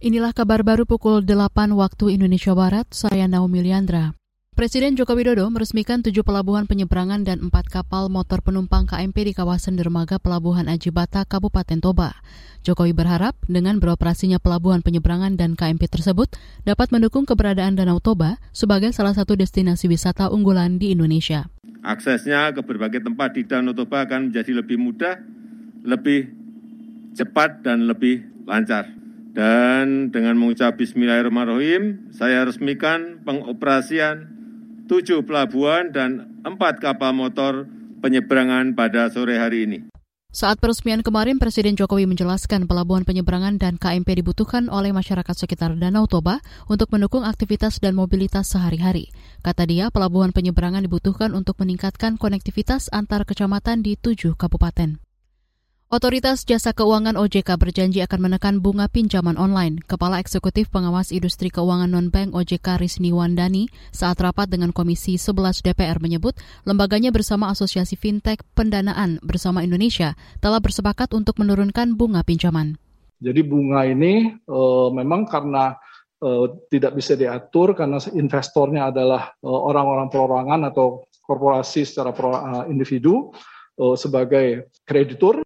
Inilah 0.00 0.32
kabar 0.32 0.64
baru 0.64 0.88
pukul 0.88 1.20
8 1.28 1.76
waktu 1.76 2.16
Indonesia 2.16 2.56
Barat, 2.56 2.88
saya 2.88 3.28
Naomi 3.28 3.60
Liandra. 3.60 4.16
Presiden 4.56 4.96
Joko 4.96 5.12
Widodo 5.12 5.44
meresmikan 5.52 6.00
tujuh 6.00 6.24
pelabuhan 6.24 6.64
penyeberangan 6.64 7.20
dan 7.20 7.44
empat 7.44 7.68
kapal 7.68 8.08
motor 8.08 8.40
penumpang 8.40 8.88
KMP 8.88 9.28
di 9.28 9.36
kawasan 9.36 9.76
dermaga 9.76 10.16
Pelabuhan 10.16 10.72
Ajibata, 10.72 11.28
Kabupaten 11.28 11.84
Toba. 11.84 12.16
Jokowi 12.64 12.96
berharap 12.96 13.36
dengan 13.44 13.76
beroperasinya 13.76 14.40
pelabuhan 14.40 14.80
penyeberangan 14.80 15.36
dan 15.36 15.52
KMP 15.52 15.84
tersebut 15.92 16.32
dapat 16.64 16.88
mendukung 16.96 17.28
keberadaan 17.28 17.76
Danau 17.76 18.00
Toba 18.00 18.40
sebagai 18.56 18.96
salah 18.96 19.12
satu 19.12 19.36
destinasi 19.36 19.84
wisata 19.84 20.32
unggulan 20.32 20.80
di 20.80 20.96
Indonesia. 20.96 21.52
Aksesnya 21.84 22.56
ke 22.56 22.64
berbagai 22.64 23.04
tempat 23.04 23.36
di 23.36 23.44
Danau 23.44 23.76
Toba 23.76 24.08
akan 24.08 24.32
menjadi 24.32 24.64
lebih 24.64 24.80
mudah, 24.80 25.20
lebih 25.84 26.32
cepat, 27.12 27.60
dan 27.60 27.84
lebih 27.84 28.24
lancar. 28.48 28.99
Dan 29.30 30.10
dengan 30.10 30.34
mengucap 30.34 30.74
Bismillahirrahmanirrahim, 30.74 32.10
saya 32.10 32.42
resmikan 32.42 33.22
pengoperasian 33.22 34.26
tujuh 34.90 35.22
pelabuhan 35.22 35.94
dan 35.94 36.42
empat 36.42 36.82
kapal 36.82 37.14
motor 37.14 37.70
penyeberangan 38.02 38.74
pada 38.74 39.06
sore 39.06 39.38
hari 39.38 39.70
ini. 39.70 39.78
Saat 40.30 40.62
peresmian 40.62 41.02
kemarin, 41.02 41.42
Presiden 41.42 41.74
Jokowi 41.74 42.06
menjelaskan 42.06 42.70
pelabuhan 42.70 43.02
penyeberangan 43.02 43.58
dan 43.58 43.78
KMP 43.78 44.18
dibutuhkan 44.22 44.70
oleh 44.70 44.94
masyarakat 44.94 45.34
sekitar 45.34 45.74
Danau 45.74 46.06
Toba 46.06 46.38
untuk 46.70 46.90
mendukung 46.94 47.26
aktivitas 47.26 47.82
dan 47.82 47.98
mobilitas 47.98 48.50
sehari-hari. 48.50 49.10
Kata 49.42 49.66
dia, 49.66 49.90
pelabuhan 49.90 50.30
penyeberangan 50.30 50.86
dibutuhkan 50.86 51.34
untuk 51.34 51.58
meningkatkan 51.58 52.14
konektivitas 52.14 52.90
antar 52.94 53.26
kecamatan 53.26 53.82
di 53.82 53.98
tujuh 53.98 54.38
kabupaten. 54.38 55.02
Otoritas 55.90 56.46
Jasa 56.46 56.70
Keuangan 56.70 57.18
OJK 57.18 57.58
berjanji 57.58 57.98
akan 57.98 58.30
menekan 58.30 58.62
bunga 58.62 58.86
pinjaman 58.86 59.34
online. 59.34 59.82
Kepala 59.82 60.22
Eksekutif 60.22 60.70
Pengawas 60.70 61.10
Industri 61.10 61.50
Keuangan 61.50 61.90
Non-Bank 61.90 62.30
OJK 62.30 62.78
Risni 62.78 63.10
Wandani 63.10 63.66
saat 63.90 64.22
rapat 64.22 64.46
dengan 64.46 64.70
Komisi 64.70 65.18
11 65.18 65.66
DPR 65.66 65.98
menyebut 65.98 66.38
lembaganya 66.62 67.10
bersama 67.10 67.50
Asosiasi 67.50 67.98
Fintech 67.98 68.38
Pendanaan 68.54 69.18
bersama 69.26 69.66
Indonesia 69.66 70.14
telah 70.38 70.62
bersepakat 70.62 71.10
untuk 71.10 71.42
menurunkan 71.42 71.98
bunga 71.98 72.22
pinjaman. 72.22 72.78
Jadi 73.18 73.42
bunga 73.42 73.82
ini 73.82 74.30
e, 74.30 74.58
memang 74.94 75.26
karena 75.26 75.74
e, 76.22 76.54
tidak 76.70 77.02
bisa 77.02 77.18
diatur 77.18 77.74
karena 77.74 77.98
investornya 78.14 78.94
adalah 78.94 79.34
e, 79.42 79.50
orang-orang 79.50 80.06
perorangan 80.06 80.70
atau 80.70 81.02
korporasi 81.26 81.82
secara 81.82 82.14
pro, 82.14 82.30
e, 82.30 82.70
individu 82.70 83.34
e, 83.74 83.98
sebagai 83.98 84.70
kreditur 84.86 85.42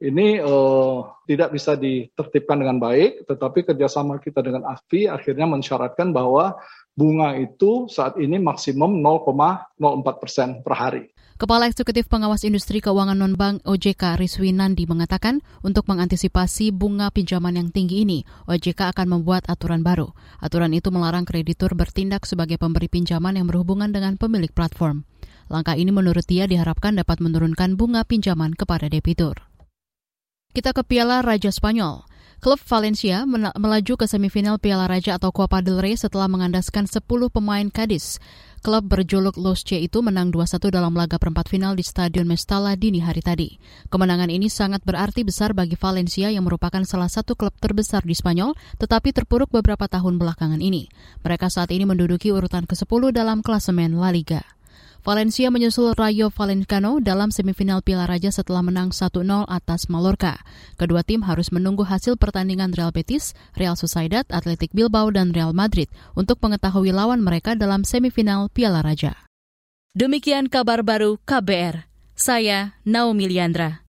ini 0.00 0.40
uh, 0.40 1.04
tidak 1.28 1.52
bisa 1.52 1.76
ditertibkan 1.76 2.56
dengan 2.56 2.80
baik, 2.80 3.28
tetapi 3.28 3.68
kerjasama 3.68 4.16
kita 4.16 4.40
dengan 4.40 4.64
AFI 4.64 5.12
akhirnya 5.12 5.44
mensyaratkan 5.44 6.16
bahwa 6.16 6.56
bunga 6.96 7.36
itu 7.36 7.84
saat 7.92 8.16
ini 8.16 8.40
maksimum 8.40 8.96
0,04 9.04 9.76
persen 10.20 10.48
per 10.64 10.74
hari. 10.74 11.04
Kepala 11.40 11.72
Eksekutif 11.72 12.04
Pengawas 12.04 12.44
Industri 12.44 12.84
Keuangan 12.84 13.16
Nonbank 13.16 13.64
OJK 13.64 14.20
Rizwi 14.20 14.52
Nandi 14.52 14.84
mengatakan 14.84 15.40
untuk 15.64 15.88
mengantisipasi 15.88 16.68
bunga 16.68 17.08
pinjaman 17.08 17.56
yang 17.56 17.68
tinggi 17.72 18.04
ini, 18.04 18.28
OJK 18.44 18.92
akan 18.92 19.20
membuat 19.20 19.48
aturan 19.48 19.80
baru. 19.80 20.12
Aturan 20.44 20.76
itu 20.76 20.92
melarang 20.92 21.24
kreditur 21.24 21.72
bertindak 21.72 22.28
sebagai 22.28 22.60
pemberi 22.60 22.92
pinjaman 22.92 23.40
yang 23.40 23.48
berhubungan 23.48 23.88
dengan 23.88 24.20
pemilik 24.20 24.52
platform. 24.52 25.08
Langkah 25.48 25.80
ini 25.80 25.88
menurut 25.88 26.28
dia 26.28 26.44
diharapkan 26.44 27.00
dapat 27.00 27.24
menurunkan 27.24 27.72
bunga 27.72 28.04
pinjaman 28.04 28.52
kepada 28.52 28.92
debitur. 28.92 29.49
Kita 30.50 30.74
ke 30.74 30.82
Piala 30.82 31.22
Raja 31.22 31.54
Spanyol. 31.54 32.02
Klub 32.42 32.58
Valencia 32.66 33.22
melaju 33.54 33.94
ke 33.94 34.10
semifinal 34.10 34.58
Piala 34.58 34.90
Raja 34.90 35.14
atau 35.14 35.30
Copa 35.30 35.62
del 35.62 35.78
Rey 35.78 35.94
setelah 35.94 36.26
mengandaskan 36.26 36.90
10 36.90 37.06
pemain 37.30 37.70
Cadiz. 37.70 38.18
Klub 38.58 38.82
berjuluk 38.82 39.38
Los 39.38 39.62
C 39.62 39.78
itu 39.78 40.02
menang 40.02 40.34
2-1 40.34 40.74
dalam 40.74 40.90
laga 40.90 41.22
perempat 41.22 41.46
final 41.46 41.78
di 41.78 41.86
Stadion 41.86 42.26
Mestalla 42.26 42.74
dini 42.74 42.98
hari 42.98 43.22
tadi. 43.22 43.62
Kemenangan 43.94 44.26
ini 44.26 44.50
sangat 44.50 44.82
berarti 44.82 45.22
besar 45.22 45.54
bagi 45.54 45.78
Valencia 45.78 46.34
yang 46.34 46.42
merupakan 46.42 46.82
salah 46.82 47.06
satu 47.06 47.38
klub 47.38 47.54
terbesar 47.62 48.02
di 48.02 48.18
Spanyol, 48.18 48.58
tetapi 48.82 49.14
terpuruk 49.14 49.54
beberapa 49.54 49.86
tahun 49.86 50.18
belakangan 50.18 50.58
ini. 50.58 50.90
Mereka 51.22 51.46
saat 51.46 51.70
ini 51.70 51.86
menduduki 51.86 52.34
urutan 52.34 52.66
ke-10 52.66 53.14
dalam 53.14 53.46
klasemen 53.46 53.94
La 54.02 54.10
Liga. 54.10 54.42
Valencia 55.00 55.48
menyusul 55.48 55.94
Rayo 55.96 56.28
Vallecano 56.34 56.98
dalam 56.98 57.30
semifinal 57.30 57.80
Piala 57.80 58.10
Raja 58.10 58.34
setelah 58.34 58.60
menang 58.66 58.90
1-0 58.90 59.22
atas 59.46 59.86
Mallorca. 59.86 60.42
Kedua 60.76 61.06
tim 61.06 61.22
harus 61.22 61.54
menunggu 61.54 61.86
hasil 61.86 62.18
pertandingan 62.18 62.74
Real 62.74 62.90
Betis, 62.90 63.32
Real 63.54 63.78
Sociedad, 63.78 64.26
Athletic 64.34 64.74
Bilbao, 64.74 65.14
dan 65.14 65.30
Real 65.30 65.54
Madrid 65.54 65.86
untuk 66.18 66.42
mengetahui 66.42 66.90
lawan 66.90 67.22
mereka 67.22 67.54
dalam 67.54 67.86
semifinal 67.86 68.50
Piala 68.50 68.82
Raja. 68.82 69.14
Demikian 69.94 70.50
kabar 70.50 70.82
baru 70.82 71.22
KBR. 71.22 71.86
Saya 72.18 72.74
Naomi 72.82 73.30
Liandra. 73.30 73.78